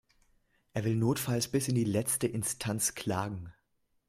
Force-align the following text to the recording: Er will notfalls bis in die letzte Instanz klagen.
Er 0.73 0.83
will 0.83 0.95
notfalls 0.95 1.47
bis 1.49 1.67
in 1.67 1.75
die 1.75 1.83
letzte 1.83 2.25
Instanz 2.25 2.95
klagen. 2.95 3.53